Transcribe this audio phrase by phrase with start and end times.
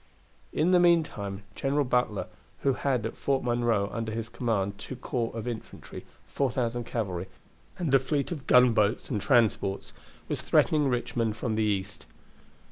[0.51, 2.25] In the meantime General Butler,
[2.61, 7.27] who had at Fort Monroe under his command two corps of infantry, 4,000 cavalry,
[7.77, 9.93] and a fleet of gunboats and transports,
[10.27, 12.07] was threatening Richmond from the east.